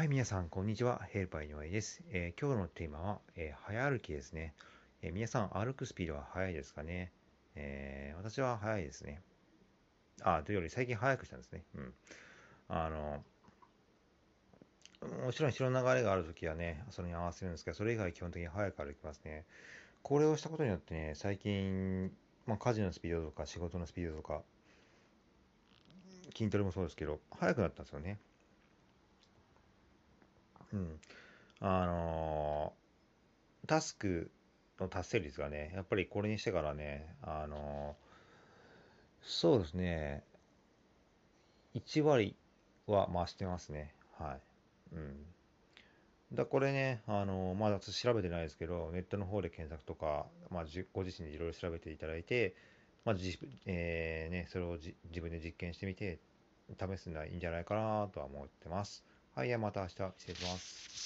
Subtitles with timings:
[0.00, 1.02] はい、皆さん、こんにちは。
[1.10, 2.02] ヘルパー井上です。
[2.10, 4.54] えー、今日のテーマは、えー、早歩きですね、
[5.02, 7.12] えー、皆さん、歩くスピードは速いですかね、
[7.54, 9.20] え私は速いですね。
[10.22, 11.64] あ、というより、最近速くしたんですね。
[11.74, 11.94] うん。
[12.68, 13.22] あの、
[15.26, 19.44] もちろん人の流れがあるときはね、それに合わせるんですけど、それ以外基本的に速く歩きますね。
[20.00, 22.10] これをしたことによってね、最近、
[22.46, 24.40] まあ、家事のスピードとか仕事のスピードとか、
[26.34, 28.18] 筋トレもそうですけど、速くなったんですよね。
[30.72, 31.00] うん。
[31.60, 34.30] あのー、タスク
[34.78, 40.24] の達成率がね、やっぱりこれにしてからね、あのー、そうですね、
[41.74, 42.34] 1割
[42.86, 43.94] は増してますね。
[44.18, 44.38] は
[44.92, 44.94] い。
[44.96, 45.26] うん。
[46.32, 52.54] だこれね、あのー、まだ調べてないですけど、ネットの方で検索とか、まあ、ご自身でいろいろ調べていただいて、
[53.04, 56.18] まあじえーね、それを自分で実験してみて、
[56.78, 59.04] 試すのはいいんじゃないかなとは思ってます。
[59.34, 61.00] はい、また明日失礼します。